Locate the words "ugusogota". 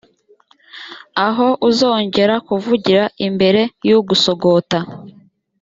3.99-4.79